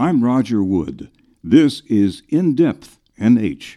I'm 0.00 0.24
Roger 0.24 0.64
Wood. 0.64 1.10
This 1.44 1.82
is 1.82 2.22
In 2.30 2.54
Depth 2.54 2.96
NH. 3.20 3.76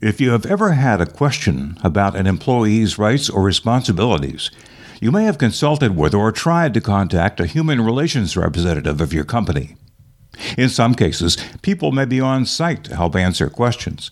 If 0.00 0.22
you 0.22 0.30
have 0.30 0.46
ever 0.46 0.72
had 0.72 1.02
a 1.02 1.06
question 1.06 1.76
about 1.84 2.16
an 2.16 2.26
employee's 2.26 2.96
rights 2.98 3.28
or 3.28 3.42
responsibilities, 3.42 4.50
you 4.98 5.12
may 5.12 5.24
have 5.24 5.36
consulted 5.36 5.94
with 5.98 6.14
or 6.14 6.32
tried 6.32 6.72
to 6.72 6.80
contact 6.80 7.40
a 7.40 7.46
human 7.46 7.82
relations 7.82 8.38
representative 8.38 9.02
of 9.02 9.12
your 9.12 9.24
company. 9.24 9.76
In 10.56 10.70
some 10.70 10.94
cases, 10.94 11.36
people 11.60 11.92
may 11.92 12.06
be 12.06 12.18
on 12.18 12.46
site 12.46 12.84
to 12.84 12.96
help 12.96 13.14
answer 13.14 13.50
questions. 13.50 14.10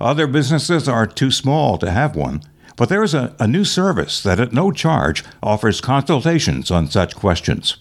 Other 0.00 0.26
businesses 0.26 0.88
are 0.88 1.06
too 1.06 1.30
small 1.30 1.78
to 1.78 1.92
have 1.92 2.16
one, 2.16 2.42
but 2.74 2.88
there 2.88 3.04
is 3.04 3.14
a, 3.14 3.36
a 3.38 3.46
new 3.46 3.64
service 3.64 4.20
that 4.24 4.40
at 4.40 4.52
no 4.52 4.72
charge 4.72 5.22
offers 5.44 5.80
consultations 5.80 6.72
on 6.72 6.90
such 6.90 7.14
questions. 7.14 7.76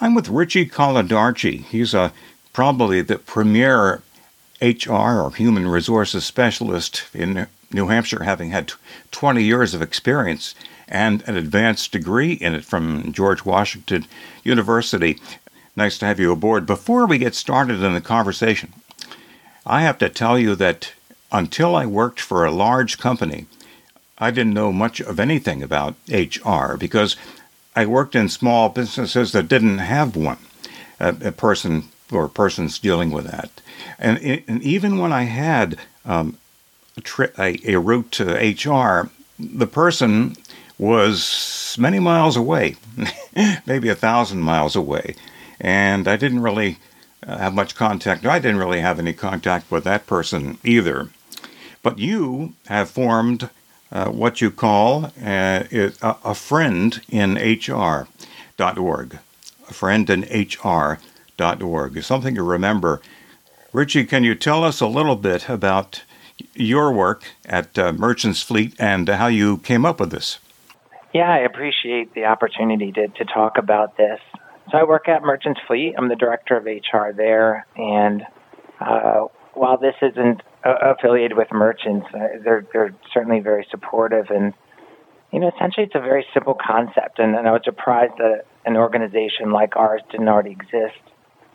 I'm 0.00 0.14
with 0.14 0.28
Richie 0.28 0.66
Coladarchi. 0.66 1.64
He's 1.64 1.92
a, 1.92 2.12
probably 2.52 3.02
the 3.02 3.18
premier 3.18 4.00
HR 4.62 4.92
or 4.92 5.32
human 5.32 5.66
resources 5.66 6.24
specialist 6.24 7.04
in 7.12 7.48
New 7.72 7.88
Hampshire, 7.88 8.22
having 8.22 8.50
had 8.50 8.72
20 9.10 9.42
years 9.42 9.74
of 9.74 9.82
experience 9.82 10.54
and 10.86 11.22
an 11.26 11.36
advanced 11.36 11.90
degree 11.90 12.34
in 12.34 12.54
it 12.54 12.64
from 12.64 13.12
George 13.12 13.44
Washington 13.44 14.06
University. 14.44 15.20
Nice 15.74 15.98
to 15.98 16.06
have 16.06 16.20
you 16.20 16.30
aboard. 16.30 16.64
Before 16.64 17.04
we 17.04 17.18
get 17.18 17.34
started 17.34 17.82
in 17.82 17.94
the 17.94 18.00
conversation, 18.00 18.72
I 19.66 19.82
have 19.82 19.98
to 19.98 20.08
tell 20.08 20.38
you 20.38 20.54
that 20.54 20.92
until 21.32 21.74
I 21.74 21.86
worked 21.86 22.20
for 22.20 22.44
a 22.44 22.52
large 22.52 22.98
company, 22.98 23.46
I 24.16 24.30
didn't 24.30 24.54
know 24.54 24.72
much 24.72 25.00
of 25.00 25.18
anything 25.18 25.60
about 25.60 25.96
HR 26.08 26.76
because 26.76 27.16
I 27.78 27.86
worked 27.86 28.16
in 28.16 28.28
small 28.28 28.70
businesses 28.70 29.30
that 29.30 29.46
didn't 29.46 29.78
have 29.78 30.16
one, 30.16 30.38
a, 30.98 31.28
a 31.28 31.30
person 31.30 31.84
or 32.10 32.26
persons 32.26 32.76
dealing 32.76 33.12
with 33.12 33.26
that. 33.26 33.52
And, 34.00 34.18
and 34.48 34.60
even 34.64 34.98
when 34.98 35.12
I 35.12 35.22
had 35.22 35.78
um, 36.04 36.38
a, 36.96 37.00
tri- 37.02 37.30
a, 37.38 37.74
a 37.74 37.78
route 37.78 38.10
to 38.12 38.34
HR, 38.34 39.10
the 39.38 39.68
person 39.68 40.34
was 40.76 41.76
many 41.78 42.00
miles 42.00 42.36
away, 42.36 42.74
maybe 43.64 43.88
a 43.88 43.94
thousand 43.94 44.40
miles 44.40 44.74
away. 44.74 45.14
And 45.60 46.08
I 46.08 46.16
didn't 46.16 46.42
really 46.42 46.78
uh, 47.24 47.38
have 47.38 47.54
much 47.54 47.76
contact. 47.76 48.26
I 48.26 48.40
didn't 48.40 48.58
really 48.58 48.80
have 48.80 48.98
any 48.98 49.12
contact 49.12 49.70
with 49.70 49.84
that 49.84 50.08
person 50.08 50.58
either. 50.64 51.10
But 51.84 52.00
you 52.00 52.54
have 52.66 52.90
formed 52.90 53.50
uh, 53.90 54.10
what 54.10 54.40
you 54.40 54.50
call 54.50 55.06
uh, 55.22 55.64
a, 55.72 55.92
a 56.02 56.34
friend 56.34 57.00
in 57.08 57.34
HR.org. 57.34 59.18
A 59.68 59.72
friend 59.72 60.10
in 60.10 60.22
HR.org. 60.22 62.02
Something 62.02 62.34
to 62.34 62.42
remember. 62.42 63.00
Richie, 63.72 64.04
can 64.04 64.24
you 64.24 64.34
tell 64.34 64.64
us 64.64 64.80
a 64.80 64.86
little 64.86 65.16
bit 65.16 65.48
about 65.48 66.02
your 66.54 66.92
work 66.92 67.24
at 67.44 67.78
uh, 67.78 67.92
Merchants 67.92 68.42
Fleet 68.42 68.74
and 68.78 69.08
how 69.08 69.26
you 69.26 69.58
came 69.58 69.84
up 69.84 70.00
with 70.00 70.10
this? 70.10 70.38
Yeah, 71.14 71.30
I 71.30 71.38
appreciate 71.38 72.14
the 72.14 72.26
opportunity 72.26 72.92
to, 72.92 73.08
to 73.08 73.24
talk 73.24 73.58
about 73.58 73.96
this. 73.96 74.20
So 74.70 74.78
I 74.78 74.84
work 74.84 75.08
at 75.08 75.22
Merchants 75.22 75.60
Fleet. 75.66 75.94
I'm 75.96 76.08
the 76.08 76.16
director 76.16 76.56
of 76.56 76.64
HR 76.64 77.12
there, 77.16 77.66
and 77.76 78.22
uh, 78.80 79.24
while 79.58 79.76
this 79.76 79.94
isn't 80.02 80.42
uh, 80.64 80.74
affiliated 80.82 81.36
with 81.36 81.48
merchants, 81.52 82.06
uh, 82.14 82.38
they're 82.42 82.66
they're 82.72 82.94
certainly 83.12 83.40
very 83.40 83.66
supportive. 83.70 84.26
And 84.30 84.54
you 85.32 85.40
know, 85.40 85.50
essentially, 85.54 85.84
it's 85.84 85.94
a 85.94 86.00
very 86.00 86.26
simple 86.32 86.54
concept. 86.54 87.18
And, 87.18 87.36
and 87.36 87.46
I 87.46 87.52
was 87.52 87.62
surprised 87.64 88.14
that 88.18 88.44
an 88.64 88.76
organization 88.76 89.50
like 89.50 89.76
ours 89.76 90.02
didn't 90.10 90.28
already 90.28 90.50
exist. 90.50 91.00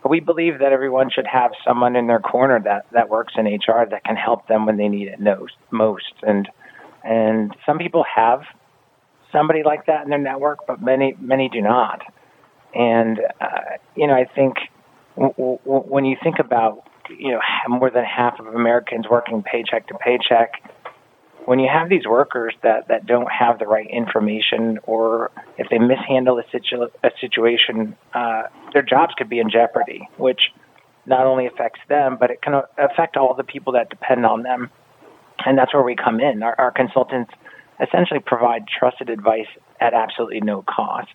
But 0.02 0.10
we 0.10 0.20
believe 0.20 0.58
that 0.58 0.72
everyone 0.72 1.10
should 1.10 1.26
have 1.26 1.52
someone 1.66 1.96
in 1.96 2.06
their 2.06 2.20
corner 2.20 2.60
that 2.60 2.86
that 2.92 3.08
works 3.08 3.34
in 3.36 3.46
HR 3.46 3.86
that 3.90 4.04
can 4.04 4.16
help 4.16 4.46
them 4.48 4.66
when 4.66 4.76
they 4.76 4.88
need 4.88 5.08
it 5.08 5.18
most. 5.70 6.12
And 6.22 6.48
and 7.02 7.54
some 7.66 7.78
people 7.78 8.04
have 8.14 8.42
somebody 9.32 9.62
like 9.64 9.86
that 9.86 10.04
in 10.04 10.10
their 10.10 10.18
network, 10.18 10.66
but 10.66 10.82
many 10.82 11.16
many 11.18 11.48
do 11.48 11.60
not. 11.62 12.02
And 12.74 13.18
uh, 13.40 13.78
you 13.96 14.06
know, 14.06 14.14
I 14.14 14.26
think 14.26 14.56
w- 15.16 15.34
w- 15.34 15.58
when 15.64 16.04
you 16.04 16.16
think 16.22 16.38
about 16.38 16.84
you 17.10 17.32
know 17.32 17.40
more 17.68 17.90
than 17.90 18.04
half 18.04 18.38
of 18.40 18.46
Americans 18.46 19.06
working 19.08 19.42
paycheck 19.42 19.88
to 19.88 19.94
paycheck, 19.94 20.62
when 21.46 21.58
you 21.58 21.68
have 21.72 21.88
these 21.88 22.06
workers 22.06 22.54
that 22.62 22.88
that 22.88 23.06
don't 23.06 23.30
have 23.30 23.58
the 23.58 23.66
right 23.66 23.88
information, 23.90 24.78
or 24.84 25.30
if 25.58 25.68
they 25.70 25.78
mishandle 25.78 26.38
a, 26.38 26.44
situ- 26.50 26.90
a 27.02 27.10
situation, 27.20 27.96
uh, 28.14 28.44
their 28.72 28.82
jobs 28.82 29.14
could 29.16 29.28
be 29.28 29.38
in 29.38 29.50
jeopardy, 29.50 30.08
which 30.16 30.40
not 31.06 31.26
only 31.26 31.46
affects 31.46 31.80
them, 31.88 32.16
but 32.18 32.30
it 32.30 32.40
can 32.40 32.62
affect 32.78 33.16
all 33.16 33.34
the 33.34 33.44
people 33.44 33.74
that 33.74 33.90
depend 33.90 34.24
on 34.24 34.42
them. 34.42 34.70
And 35.44 35.58
that's 35.58 35.74
where 35.74 35.82
we 35.82 35.96
come 35.96 36.20
in. 36.20 36.42
Our, 36.42 36.54
our 36.58 36.70
consultants 36.70 37.32
essentially 37.80 38.20
provide 38.20 38.62
trusted 38.66 39.10
advice 39.10 39.48
at 39.80 39.92
absolutely 39.92 40.40
no 40.40 40.62
cost. 40.62 41.12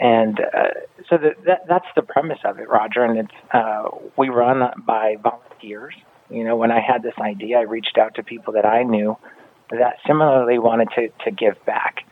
And 0.00 0.40
uh, 0.40 0.70
so 1.08 1.18
the, 1.18 1.34
that, 1.44 1.66
that's 1.68 1.86
the 1.94 2.00
premise 2.00 2.38
of 2.44 2.58
it, 2.58 2.68
Roger. 2.68 3.04
And 3.04 3.18
it's 3.18 3.34
uh, 3.52 3.90
we 4.16 4.30
run 4.30 4.62
by 4.86 5.16
volunteers. 5.22 5.94
You 6.30 6.42
know, 6.42 6.56
when 6.56 6.72
I 6.72 6.80
had 6.80 7.02
this 7.02 7.14
idea, 7.20 7.58
I 7.58 7.62
reached 7.62 7.98
out 7.98 8.14
to 8.14 8.22
people 8.22 8.54
that 8.54 8.64
I 8.64 8.82
knew 8.82 9.18
that 9.70 9.96
similarly 10.06 10.58
wanted 10.58 10.88
to, 10.96 11.08
to 11.24 11.30
give 11.30 11.54
back. 11.66 12.06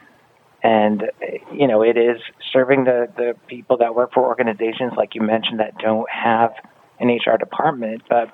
And, 0.63 1.05
you 1.53 1.67
know, 1.67 1.83
it 1.83 1.97
is 1.97 2.21
serving 2.53 2.85
the, 2.85 3.09
the 3.17 3.35
people 3.47 3.79
that 3.79 3.95
work 3.95 4.13
for 4.13 4.27
organizations, 4.27 4.93
like 4.97 5.15
you 5.15 5.23
mentioned, 5.23 5.61
that 5.61 5.79
don't 5.79 6.09
have 6.11 6.53
an 7.01 7.09
HR 7.09 7.39
department. 7.39 8.03
But 8.09 8.29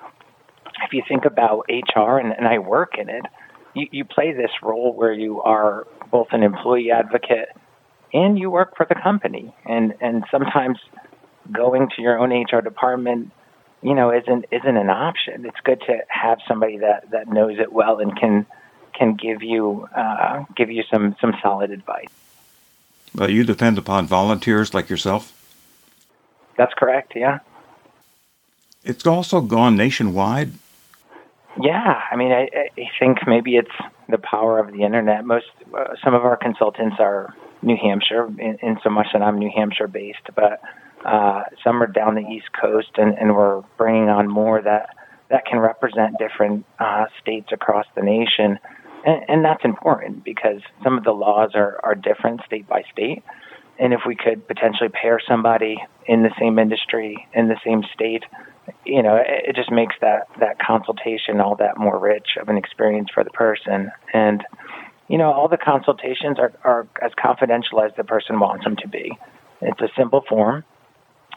if 0.83 0.91
you 0.91 1.01
think 1.07 1.23
about 1.23 1.65
HR, 1.69 2.17
and, 2.17 2.33
and 2.33 2.47
I 2.47 2.57
work 2.59 2.97
in 2.97 3.09
it, 3.09 3.23
you, 3.73 3.87
you 3.91 4.05
play 4.05 4.33
this 4.33 4.51
role 4.61 4.93
where 4.93 5.13
you 5.13 5.41
are 5.43 5.87
both 6.11 6.27
an 6.31 6.43
employee 6.43 6.91
advocate 6.91 7.49
and 8.15 8.39
you 8.39 8.49
work 8.49 8.77
for 8.77 8.85
the 8.87 8.95
company. 8.95 9.53
And 9.65 9.93
and 9.99 10.23
sometimes 10.31 10.79
going 11.51 11.89
to 11.95 12.01
your 12.01 12.17
own 12.17 12.31
HR 12.31 12.61
department, 12.61 13.31
you 13.83 13.93
know, 13.93 14.11
isn't 14.11 14.45
isn't 14.51 14.77
an 14.77 14.89
option. 14.89 15.45
It's 15.45 15.59
good 15.63 15.81
to 15.81 15.99
have 16.07 16.39
somebody 16.47 16.77
that 16.77 17.11
that 17.11 17.27
knows 17.27 17.59
it 17.59 17.71
well 17.71 17.99
and 17.99 18.17
can 18.17 18.47
can 18.93 19.15
give 19.15 19.43
you 19.43 19.87
uh, 19.95 20.45
give 20.55 20.71
you 20.71 20.83
some 20.89 21.15
some 21.19 21.33
solid 21.43 21.71
advice. 21.71 22.07
Well, 23.13 23.29
you 23.29 23.43
depend 23.43 23.77
upon 23.77 24.07
volunteers 24.07 24.73
like 24.73 24.89
yourself. 24.89 25.33
That's 26.57 26.73
correct. 26.73 27.13
Yeah. 27.15 27.39
It's 28.83 29.05
also 29.05 29.41
gone 29.41 29.75
nationwide. 29.75 30.51
Yeah, 31.59 32.01
I 32.11 32.15
mean, 32.17 32.31
I, 32.33 32.49
I 32.77 32.89
think 32.99 33.19
maybe 33.25 33.55
it's 33.55 33.71
the 34.09 34.17
power 34.17 34.59
of 34.59 34.73
the 34.73 34.83
internet. 34.83 35.25
Most, 35.25 35.45
uh, 35.73 35.95
some 36.03 36.13
of 36.13 36.25
our 36.25 36.35
consultants 36.35 36.97
are 36.99 37.33
New 37.65 37.77
Hampshire, 37.81 38.27
in, 38.39 38.57
in 38.61 38.77
so 38.83 38.89
much 38.89 39.07
that 39.13 39.21
I'm 39.21 39.39
New 39.39 39.51
Hampshire 39.53 39.87
based, 39.87 40.27
but 40.35 40.61
uh, 41.05 41.43
some 41.63 41.81
are 41.81 41.87
down 41.87 42.15
the 42.15 42.21
East 42.21 42.49
Coast, 42.59 42.91
and, 42.97 43.17
and 43.17 43.35
we're 43.35 43.61
bringing 43.77 44.09
on 44.09 44.27
more 44.27 44.61
that 44.61 44.89
that 45.29 45.45
can 45.47 45.57
represent 45.57 46.19
different 46.19 46.65
uh, 46.77 47.05
states 47.19 47.47
across 47.51 47.85
the 47.95 48.01
nation, 48.03 48.59
and, 49.05 49.21
and 49.27 49.45
that's 49.45 49.65
important 49.65 50.23
because 50.23 50.61
some 50.83 50.97
of 50.97 51.03
the 51.03 51.11
laws 51.11 51.51
are 51.55 51.79
are 51.83 51.95
different 51.95 52.41
state 52.45 52.67
by 52.67 52.83
state, 52.91 53.23
and 53.79 53.93
if 53.93 54.01
we 54.07 54.15
could 54.15 54.47
potentially 54.47 54.89
pair 54.89 55.19
somebody 55.27 55.77
in 56.05 56.23
the 56.23 56.31
same 56.39 56.59
industry 56.59 57.27
in 57.33 57.47
the 57.47 57.57
same 57.65 57.83
state 57.93 58.23
you 58.85 59.03
know, 59.03 59.15
it, 59.15 59.49
it 59.49 59.55
just 59.55 59.71
makes 59.71 59.95
that 60.01 60.27
that 60.39 60.59
consultation 60.59 61.39
all 61.39 61.55
that 61.57 61.77
more 61.77 61.99
rich 61.99 62.37
of 62.39 62.49
an 62.49 62.57
experience 62.57 63.09
for 63.13 63.23
the 63.23 63.29
person. 63.31 63.91
And 64.13 64.43
you 65.07 65.17
know, 65.17 65.31
all 65.31 65.47
the 65.47 65.57
consultations 65.57 66.39
are, 66.39 66.51
are 66.63 66.87
as 67.01 67.11
confidential 67.21 67.81
as 67.81 67.91
the 67.95 68.03
person 68.03 68.39
wants 68.39 68.63
them 68.63 68.75
to 68.77 68.87
be. 68.87 69.17
It's 69.61 69.81
a 69.81 69.89
simple 69.97 70.23
form. 70.27 70.63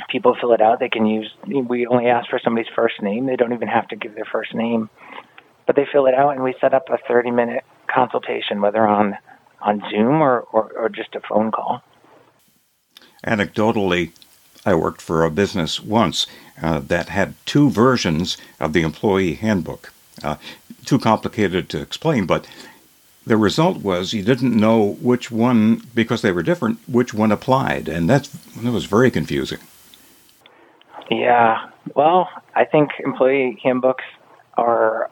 People 0.08 0.36
fill 0.40 0.52
it 0.52 0.60
out. 0.60 0.78
They 0.80 0.88
can 0.88 1.06
use. 1.06 1.30
We 1.46 1.86
only 1.86 2.06
ask 2.06 2.30
for 2.30 2.40
somebody's 2.42 2.70
first 2.74 3.02
name. 3.02 3.26
They 3.26 3.36
don't 3.36 3.52
even 3.52 3.68
have 3.68 3.88
to 3.88 3.96
give 3.96 4.14
their 4.14 4.28
first 4.30 4.54
name, 4.54 4.88
but 5.66 5.76
they 5.76 5.86
fill 5.90 6.06
it 6.06 6.14
out, 6.14 6.30
and 6.30 6.42
we 6.42 6.54
set 6.60 6.72
up 6.72 6.88
a 6.88 6.98
30-minute 7.10 7.64
consultation, 7.92 8.60
whether 8.60 8.86
on 8.86 9.16
on 9.60 9.82
Zoom 9.90 10.22
or, 10.22 10.40
or, 10.52 10.72
or 10.76 10.88
just 10.88 11.16
a 11.16 11.20
phone 11.20 11.50
call. 11.50 11.82
Anecdotally, 13.26 14.12
I 14.64 14.74
worked 14.74 15.02
for 15.02 15.24
a 15.24 15.30
business 15.30 15.80
once 15.80 16.26
uh, 16.62 16.78
that 16.80 17.08
had 17.08 17.34
two 17.44 17.70
versions 17.70 18.36
of 18.60 18.72
the 18.72 18.82
employee 18.82 19.34
handbook. 19.34 19.92
Uh, 20.22 20.36
too 20.84 20.98
complicated 20.98 21.68
to 21.70 21.80
explain, 21.80 22.26
but 22.26 22.46
the 23.28 23.36
result 23.36 23.78
was 23.78 24.12
you 24.12 24.22
didn't 24.22 24.56
know 24.56 24.96
which 25.00 25.30
one, 25.30 25.82
because 25.94 26.22
they 26.22 26.32
were 26.32 26.42
different, 26.42 26.78
which 26.88 27.14
one 27.14 27.30
applied, 27.32 27.88
and 27.88 28.08
that's 28.10 28.28
that 28.28 28.72
was 28.72 28.86
very 28.86 29.10
confusing. 29.10 29.58
Yeah, 31.10 31.70
well, 31.94 32.28
I 32.54 32.64
think 32.64 32.90
employee 32.98 33.58
handbooks 33.62 34.04
are 34.56 35.10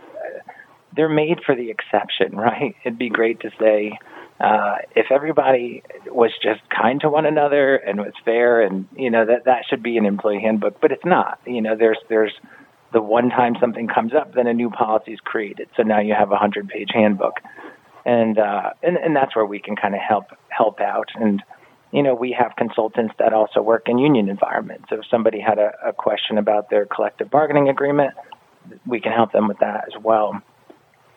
they're 0.95 1.09
made 1.09 1.41
for 1.45 1.55
the 1.55 1.71
exception, 1.71 2.37
right? 2.49 2.75
It'd 2.85 2.99
be 2.99 3.11
great 3.11 3.41
to 3.41 3.51
say 3.61 3.99
Uh, 4.39 4.77
if 4.95 5.07
everybody 5.11 5.83
was 6.09 6.31
just 6.43 6.61
kind 6.69 7.01
to 7.01 7.09
one 7.09 7.25
another 7.25 7.77
and 7.77 7.99
was 7.99 8.13
fair, 8.23 8.61
and 8.61 8.87
you 8.95 9.11
know 9.11 9.25
that 9.25 9.45
that 9.47 9.65
should 9.67 9.83
be 9.83 9.97
an 9.97 10.05
employee 10.05 10.41
handbook, 10.41 10.79
but 10.79 10.93
it's 10.93 11.07
not. 11.07 11.39
You 11.47 11.63
know, 11.63 11.75
there's 11.75 11.97
there's 12.11 12.35
the 12.93 13.01
one 13.01 13.31
time 13.31 13.57
something 13.59 13.89
comes 13.89 14.13
up, 14.13 14.35
then 14.35 14.47
a 14.47 14.53
new 14.53 14.69
policy 14.69 15.13
is 15.15 15.21
created. 15.21 15.69
So 15.75 15.83
now 15.83 16.01
you 16.01 16.13
have 16.13 16.33
a 16.33 16.37
hundred 16.37 16.69
page 16.69 16.91
handbook, 16.93 17.37
and 18.07 18.39
uh, 18.39 18.71
and 18.83 18.97
and 18.97 19.15
that's 19.15 19.37
where 19.37 19.45
we 19.45 19.59
can 19.59 19.77
kind 19.77 19.95
of 19.95 20.01
help 20.01 20.27
help 20.49 20.81
out. 20.81 21.09
And 21.17 21.43
you 21.93 22.03
know, 22.03 22.15
we 22.15 22.35
have 22.39 22.53
consultants 22.57 23.15
that 23.19 23.33
also 23.33 23.61
work 23.61 23.89
in 23.89 23.99
union 23.99 24.29
environments. 24.29 24.87
So 24.89 24.97
if 24.97 25.07
somebody 25.11 25.41
had 25.41 25.59
a, 25.59 25.73
a 25.85 25.93
question 25.93 26.39
about 26.39 26.71
their 26.71 26.87
collective 26.87 27.31
bargaining 27.31 27.69
agreement, 27.69 28.15
we 28.87 29.01
can 29.01 29.13
help 29.13 29.33
them 29.33 29.49
with 29.49 29.59
that 29.59 29.85
as 29.87 30.03
well. 30.03 30.41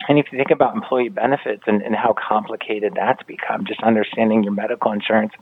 And 0.07 0.17
if 0.17 0.27
you 0.31 0.37
think 0.37 0.51
about 0.51 0.75
employee 0.75 1.09
benefits 1.09 1.63
and, 1.67 1.81
and 1.81 1.95
how 1.95 2.13
complicated 2.13 2.93
that's 2.95 3.21
become, 3.23 3.65
just 3.67 3.81
understanding 3.83 4.43
your 4.43 4.53
medical 4.53 4.91
insurance, 4.91 5.33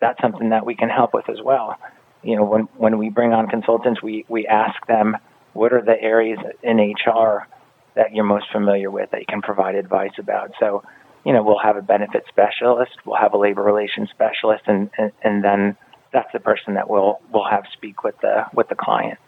that's 0.00 0.20
something 0.20 0.50
that 0.50 0.64
we 0.64 0.74
can 0.74 0.88
help 0.88 1.12
with 1.12 1.28
as 1.28 1.38
well. 1.42 1.76
You 2.22 2.36
know, 2.36 2.44
when, 2.44 2.62
when 2.76 2.98
we 2.98 3.10
bring 3.10 3.32
on 3.32 3.48
consultants, 3.48 4.02
we, 4.02 4.24
we 4.28 4.46
ask 4.46 4.74
them 4.86 5.16
what 5.52 5.72
are 5.72 5.82
the 5.82 6.00
areas 6.00 6.38
in 6.62 6.78
HR 6.78 7.46
that 7.96 8.14
you're 8.14 8.24
most 8.24 8.46
familiar 8.52 8.90
with 8.90 9.10
that 9.10 9.20
you 9.20 9.26
can 9.26 9.42
provide 9.42 9.74
advice 9.74 10.12
about. 10.18 10.52
So, 10.60 10.84
you 11.24 11.32
know, 11.32 11.42
we'll 11.42 11.58
have 11.58 11.76
a 11.76 11.82
benefit 11.82 12.24
specialist, 12.28 12.92
we'll 13.04 13.16
have 13.16 13.32
a 13.34 13.38
labor 13.38 13.62
relations 13.62 14.10
specialist, 14.10 14.64
and, 14.66 14.90
and, 14.96 15.12
and 15.22 15.42
then 15.42 15.76
that's 16.12 16.30
the 16.32 16.40
person 16.40 16.74
that 16.74 16.88
we'll, 16.88 17.18
we'll 17.32 17.48
have 17.48 17.64
speak 17.72 18.04
with 18.04 18.18
the, 18.20 18.46
with 18.54 18.68
the 18.68 18.76
client. 18.76 19.18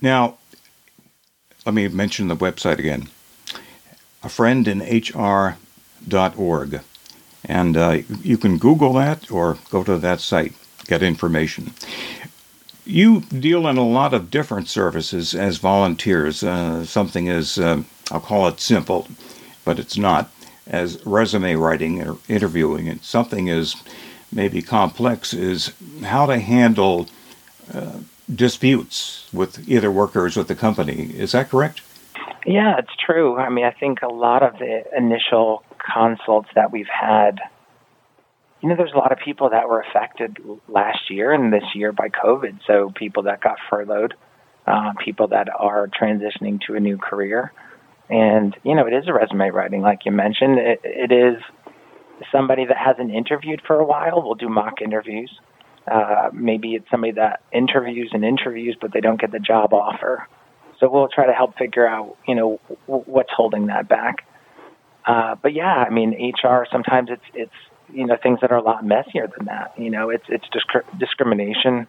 Now, 0.00 0.36
let 1.66 1.74
me 1.74 1.88
mention 1.88 2.28
the 2.28 2.36
website 2.36 2.78
again 2.78 3.08
a 4.22 4.28
friend 4.28 4.66
in 4.66 4.80
hr.org. 4.80 5.60
And 7.44 7.76
uh, 7.76 7.98
you 8.22 8.38
can 8.38 8.56
Google 8.56 8.94
that 8.94 9.30
or 9.30 9.58
go 9.70 9.84
to 9.84 9.98
that 9.98 10.20
site, 10.20 10.54
get 10.86 11.02
information. 11.02 11.74
You 12.86 13.20
deal 13.20 13.66
in 13.66 13.76
a 13.76 13.86
lot 13.86 14.12
of 14.12 14.30
different 14.30 14.68
services 14.68 15.34
as 15.34 15.56
volunteers. 15.56 16.42
Uh, 16.42 16.84
something 16.84 17.28
is, 17.28 17.58
uh, 17.58 17.82
I'll 18.10 18.20
call 18.20 18.46
it 18.48 18.60
simple, 18.60 19.08
but 19.64 19.78
it's 19.78 19.96
not, 19.96 20.30
as 20.66 21.04
resume 21.06 21.54
writing 21.56 22.06
or 22.06 22.18
interviewing. 22.28 22.88
And 22.88 23.02
something 23.02 23.48
is 23.48 23.76
maybe 24.32 24.62
complex, 24.62 25.32
is 25.32 25.72
how 26.02 26.26
to 26.26 26.38
handle 26.38 27.08
uh, 27.72 27.98
disputes 28.34 29.28
with 29.32 29.68
either 29.68 29.90
workers 29.90 30.36
or 30.36 30.44
the 30.44 30.54
company. 30.54 31.10
Is 31.14 31.32
that 31.32 31.50
correct? 31.50 31.82
Yeah, 32.46 32.76
it's 32.78 32.94
true. 32.96 33.36
I 33.36 33.48
mean, 33.48 33.64
I 33.64 33.70
think 33.70 34.02
a 34.02 34.08
lot 34.08 34.42
of 34.42 34.58
the 34.58 34.84
initial 34.96 35.62
consults 35.78 36.48
that 36.54 36.70
we've 36.70 36.88
had, 36.88 37.40
you 38.60 38.68
know, 38.68 38.76
there's 38.76 38.92
a 38.94 38.98
lot 38.98 39.12
of 39.12 39.18
people 39.18 39.50
that 39.50 39.68
were 39.68 39.80
affected 39.80 40.38
last 40.68 41.10
year 41.10 41.32
and 41.32 41.52
this 41.52 41.64
year 41.74 41.92
by 41.92 42.08
COVID. 42.08 42.60
So 42.66 42.92
people 42.94 43.24
that 43.24 43.40
got 43.40 43.58
furloughed, 43.68 44.14
uh, 44.66 44.92
people 45.04 45.28
that 45.28 45.48
are 45.54 45.88
transitioning 45.88 46.60
to 46.66 46.74
a 46.74 46.80
new 46.80 46.96
career. 46.96 47.52
And, 48.08 48.56
you 48.62 48.74
know, 48.74 48.86
it 48.86 48.92
is 48.92 49.04
a 49.08 49.12
resume 49.12 49.50
writing, 49.50 49.80
like 49.82 50.00
you 50.04 50.12
mentioned. 50.12 50.58
It, 50.58 50.80
it 50.84 51.12
is 51.12 51.42
somebody 52.32 52.64
that 52.66 52.76
hasn't 52.76 53.10
interviewed 53.10 53.62
for 53.66 53.76
a 53.76 53.84
while. 53.84 54.22
We'll 54.22 54.34
do 54.34 54.48
mock 54.48 54.80
interviews. 54.82 55.30
Uh, 55.90 56.30
maybe 56.32 56.74
it's 56.74 56.86
somebody 56.90 57.12
that 57.12 57.42
interviews 57.52 58.10
and 58.12 58.24
interviews, 58.24 58.76
but 58.80 58.92
they 58.92 59.00
don't 59.00 59.20
get 59.20 59.32
the 59.32 59.38
job 59.38 59.74
offer. 59.74 60.26
So 60.80 60.90
we'll 60.90 61.08
try 61.08 61.26
to 61.26 61.32
help 61.32 61.56
figure 61.58 61.86
out, 61.86 62.16
you 62.26 62.34
know, 62.34 62.60
what's 62.86 63.30
holding 63.34 63.66
that 63.66 63.88
back. 63.88 64.26
Uh, 65.06 65.34
but 65.40 65.52
yeah, 65.52 65.84
I 65.86 65.90
mean, 65.90 66.32
HR 66.34 66.66
sometimes 66.70 67.10
it's 67.10 67.22
it's 67.34 67.52
you 67.94 68.06
know 68.06 68.16
things 68.22 68.40
that 68.40 68.50
are 68.50 68.58
a 68.58 68.62
lot 68.62 68.84
messier 68.84 69.26
than 69.36 69.46
that. 69.46 69.74
You 69.78 69.90
know, 69.90 70.10
it's 70.10 70.24
it's 70.28 70.46
disc- 70.52 70.98
discrimination, 70.98 71.86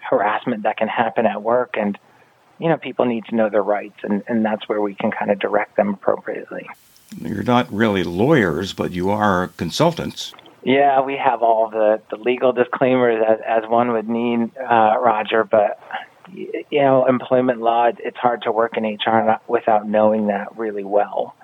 harassment 0.00 0.62
that 0.64 0.76
can 0.76 0.88
happen 0.88 1.26
at 1.26 1.42
work, 1.42 1.76
and 1.78 1.98
you 2.58 2.68
know 2.68 2.76
people 2.76 3.04
need 3.04 3.24
to 3.26 3.34
know 3.34 3.48
their 3.48 3.62
rights, 3.62 3.98
and 4.02 4.22
and 4.28 4.44
that's 4.44 4.68
where 4.68 4.80
we 4.80 4.94
can 4.94 5.10
kind 5.10 5.30
of 5.30 5.38
direct 5.38 5.76
them 5.76 5.94
appropriately. 5.94 6.66
You're 7.20 7.42
not 7.42 7.72
really 7.72 8.02
lawyers, 8.02 8.72
but 8.72 8.92
you 8.92 9.10
are 9.10 9.48
consultants. 9.56 10.34
Yeah, 10.64 11.00
we 11.02 11.16
have 11.16 11.42
all 11.42 11.70
the, 11.70 12.02
the 12.10 12.16
legal 12.16 12.52
disclaimers 12.52 13.22
as, 13.24 13.38
as 13.46 13.70
one 13.70 13.92
would 13.92 14.08
need, 14.08 14.50
uh, 14.58 14.96
Roger. 15.00 15.44
But 15.44 15.78
you 16.34 16.80
know, 16.80 17.06
employment 17.06 17.60
law, 17.60 17.90
it's 17.98 18.16
hard 18.16 18.42
to 18.42 18.52
work 18.52 18.76
in 18.76 18.84
HR 18.84 19.38
without 19.46 19.88
knowing 19.88 20.26
that 20.26 20.56
really 20.58 20.82
well. 20.82 21.36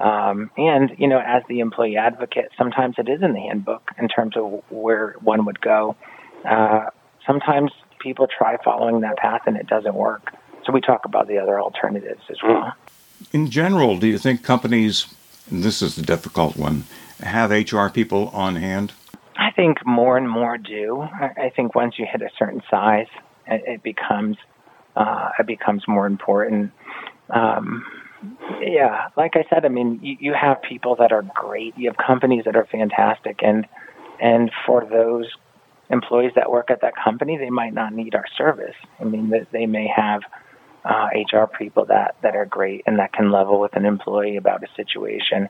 Um, 0.00 0.50
and, 0.56 0.94
you 0.98 1.08
know, 1.08 1.18
as 1.18 1.42
the 1.48 1.60
employee 1.60 1.96
advocate, 1.96 2.50
sometimes 2.56 2.96
it 2.98 3.08
is 3.08 3.22
in 3.22 3.32
the 3.32 3.40
handbook 3.40 3.90
in 3.98 4.08
terms 4.08 4.36
of 4.36 4.62
where 4.70 5.16
one 5.20 5.44
would 5.46 5.60
go. 5.60 5.96
Uh, 6.44 6.86
sometimes 7.26 7.72
people 7.98 8.28
try 8.28 8.56
following 8.62 9.00
that 9.00 9.16
path 9.16 9.42
and 9.46 9.56
it 9.56 9.66
doesn't 9.66 9.94
work. 9.94 10.32
So 10.64 10.72
we 10.72 10.80
talk 10.80 11.04
about 11.04 11.26
the 11.26 11.38
other 11.38 11.60
alternatives 11.60 12.22
as 12.30 12.36
well. 12.42 12.74
In 13.32 13.50
general, 13.50 13.98
do 13.98 14.06
you 14.06 14.18
think 14.18 14.44
companies, 14.44 15.12
and 15.50 15.64
this 15.64 15.82
is 15.82 15.96
the 15.96 16.02
difficult 16.02 16.56
one, 16.56 16.84
have 17.20 17.50
HR 17.50 17.88
people 17.88 18.28
on 18.28 18.56
hand? 18.56 18.92
I 19.36 19.50
think 19.50 19.84
more 19.84 20.16
and 20.16 20.28
more 20.28 20.58
do. 20.58 21.00
I 21.00 21.50
think 21.54 21.74
once 21.74 21.98
you 21.98 22.06
hit 22.10 22.22
a 22.22 22.30
certain 22.38 22.62
size, 22.70 23.06
it 23.46 23.82
becomes 23.82 24.36
uh, 24.96 25.30
it 25.38 25.46
becomes 25.46 25.86
more 25.86 26.06
important. 26.06 26.72
Um, 27.30 27.84
yeah, 28.60 29.08
like 29.16 29.32
I 29.36 29.44
said, 29.48 29.64
I 29.64 29.68
mean, 29.68 30.00
you, 30.02 30.16
you 30.20 30.34
have 30.34 30.62
people 30.62 30.96
that 30.96 31.12
are 31.12 31.22
great. 31.34 31.76
You 31.76 31.88
have 31.88 31.96
companies 31.96 32.44
that 32.44 32.56
are 32.56 32.66
fantastic, 32.66 33.40
and 33.42 33.66
and 34.20 34.50
for 34.66 34.84
those 34.84 35.26
employees 35.90 36.32
that 36.36 36.50
work 36.50 36.70
at 36.70 36.80
that 36.82 36.94
company, 36.96 37.38
they 37.38 37.50
might 37.50 37.72
not 37.72 37.92
need 37.92 38.14
our 38.14 38.26
service. 38.36 38.74
I 39.00 39.04
mean, 39.04 39.32
they 39.52 39.66
may 39.66 39.90
have 39.94 40.22
uh, 40.84 41.08
HR 41.14 41.46
people 41.46 41.86
that 41.86 42.16
that 42.22 42.34
are 42.34 42.46
great 42.46 42.82
and 42.86 42.98
that 42.98 43.12
can 43.12 43.30
level 43.30 43.60
with 43.60 43.76
an 43.76 43.84
employee 43.84 44.36
about 44.36 44.62
a 44.62 44.68
situation. 44.76 45.48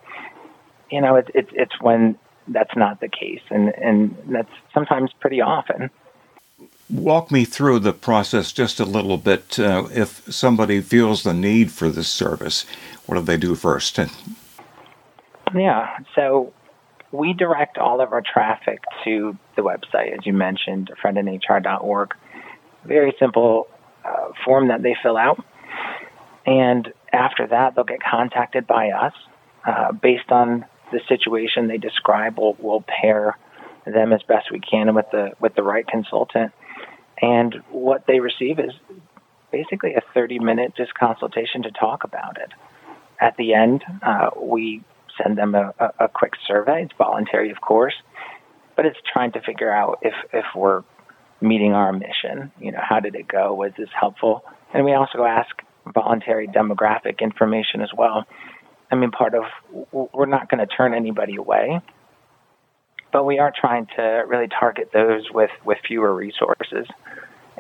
You 0.91 1.01
know, 1.01 1.17
it's 1.17 1.31
it's 1.35 1.51
it's 1.53 1.81
when 1.81 2.19
that's 2.49 2.75
not 2.77 3.01
the 3.01 3.09
case, 3.09 3.43
and 3.51 3.69
and 3.69 4.17
that's 4.29 4.53
sometimes 4.75 5.11
pretty 5.21 5.41
often. 5.41 5.91
Walk 6.91 7.31
me 7.31 7.45
through 7.45 7.81
the 7.81 7.93
process 7.93 8.51
just 8.51 8.81
a 8.81 8.85
little 8.85 9.19
bit. 9.19 9.59
Uh, 9.59 9.89
if 9.91 10.33
somebody 10.33 10.81
feels 10.81 11.23
the 11.23 11.35
need 11.35 11.71
for 11.71 11.91
this 11.91 12.09
service, 12.09 12.65
what 13.05 13.17
do 13.17 13.23
they 13.23 13.37
do 13.37 13.55
first? 13.55 13.99
Yeah, 15.55 16.01
so 16.15 16.53
we 17.11 17.33
direct 17.33 17.79
all 17.79 18.03
of 18.03 18.13
our 18.13 18.21
traffic 18.21 18.81
to 19.05 19.35
the 19.57 19.63
website, 19.63 20.13
as 20.13 20.27
you 20.27 20.35
mentioned, 20.35 20.91
friendinhr.org. 21.03 22.15
Very 22.85 23.15
simple 23.19 23.67
uh, 24.05 24.33
form 24.45 24.69
that 24.69 24.83
they 24.83 24.95
fill 25.03 25.17
out. 25.17 25.43
And 26.45 26.93
after 27.15 27.47
that, 27.47 27.75
they'll 27.75 27.85
get 27.85 28.03
contacted 28.03 28.67
by 28.67 28.91
us. 28.91 29.15
Uh, 29.67 29.93
based 29.93 30.31
on 30.31 30.67
the 30.93 31.01
situation 31.09 31.67
they 31.67 31.79
describe, 31.79 32.39
we'll, 32.39 32.57
we'll 32.59 32.85
pair 32.87 33.39
them 33.87 34.13
as 34.13 34.23
best 34.25 34.51
we 34.53 34.61
can 34.61 34.95
with 34.95 35.07
the 35.13 35.31
with 35.41 35.55
the 35.55 35.63
right 35.63 35.87
consultant 35.87 36.53
and 37.23 37.55
what 37.71 38.07
they 38.07 38.21
receive 38.21 38.59
is 38.59 38.73
basically 39.51 39.95
a 39.95 40.03
30 40.15 40.39
minute 40.39 40.75
just 40.77 40.95
consultation 40.95 41.63
to 41.63 41.71
talk 41.71 42.05
about 42.05 42.39
it. 42.39 42.51
At 43.21 43.37
the 43.37 43.55
end, 43.55 43.83
uh, 44.03 44.31
we 44.41 44.83
send 45.21 45.37
them 45.37 45.55
a, 45.55 45.75
a, 45.79 46.05
a 46.05 46.09
quick 46.09 46.35
survey. 46.47 46.85
It's 46.85 46.93
voluntary, 46.97 47.51
of 47.51 47.61
course, 47.61 47.95
but 48.77 48.87
it's 48.87 48.99
trying 49.13 49.33
to 49.33 49.41
figure 49.41 49.71
out 49.71 49.99
if, 50.03 50.15
if 50.33 50.45
we're 50.55 50.85
meeting 51.41 51.73
our 51.73 51.93
mission. 51.93 52.53
You 52.61 52.73
know, 52.73 52.81
how 52.81 53.01
did 53.01 53.15
it 53.15 53.27
go? 53.27 53.55
Was 53.55 53.73
this 53.77 53.89
helpful? 53.99 54.45
And 54.73 54.85
we 54.85 54.93
also 54.93 55.25
ask 55.25 55.51
voluntary 55.93 56.47
demographic 56.47 57.21
information 57.21 57.81
as 57.81 57.91
well. 57.97 58.25
I 58.91 58.95
mean, 58.95 59.11
part 59.11 59.35
of 59.35 59.45
we're 59.93 60.27
not 60.27 60.49
going 60.51 60.67
to 60.67 60.67
turn 60.67 60.95
anybody 60.95 61.37
away, 61.37 61.81
but 63.19 63.25
we 63.25 63.41
are 63.41 63.53
trying 63.53 63.85
to 63.97 64.03
really 64.29 64.47
target 64.47 64.91
those 64.93 65.29
with, 65.33 65.51
with 65.65 65.77
fewer 65.85 66.15
resources 66.15 66.87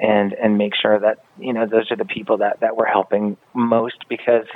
and 0.00 0.32
and 0.34 0.56
make 0.56 0.72
sure 0.80 1.00
that 1.00 1.24
you 1.36 1.52
know 1.52 1.66
those 1.66 1.90
are 1.90 1.96
the 1.96 2.04
people 2.04 2.36
that 2.38 2.60
that 2.60 2.76
we're 2.76 2.86
helping 2.86 3.36
most 3.54 3.96
because 4.08 4.46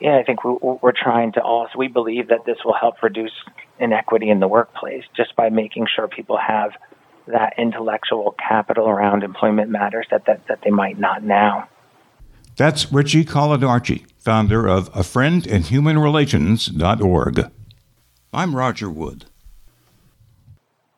yeah 0.00 0.16
I 0.16 0.22
think 0.22 0.42
we, 0.42 0.56
we're 0.80 0.94
trying 0.96 1.32
to 1.32 1.42
also 1.42 1.72
we 1.76 1.88
believe 1.88 2.28
that 2.28 2.46
this 2.46 2.56
will 2.64 2.72
help 2.72 3.02
reduce 3.02 3.34
inequity 3.78 4.30
in 4.30 4.40
the 4.40 4.48
workplace 4.48 5.04
just 5.14 5.36
by 5.36 5.50
making 5.50 5.86
sure 5.94 6.08
people 6.08 6.38
have 6.38 6.70
that 7.26 7.52
intellectual 7.58 8.34
capital 8.38 8.88
around 8.88 9.24
employment 9.24 9.68
matters 9.68 10.06
that 10.10 10.24
that, 10.24 10.46
that 10.46 10.60
they 10.64 10.70
might 10.70 10.98
not 10.98 11.22
now. 11.22 11.68
That's 12.56 12.90
Richie 12.90 13.26
Coladarchi, 13.26 14.06
founder 14.18 14.66
of 14.66 14.88
a 14.94 15.02
friend 15.02 15.46
in 15.46 15.64
human 15.64 15.98
relations.org. 15.98 17.50
I'm 18.32 18.56
Roger 18.56 18.88
Wood. 18.88 19.26